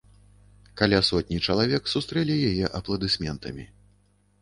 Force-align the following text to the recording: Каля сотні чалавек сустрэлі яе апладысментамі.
Каля 0.81 1.01
сотні 1.09 1.37
чалавек 1.47 1.93
сустрэлі 1.93 2.41
яе 2.51 2.65
апладысментамі. 2.83 3.73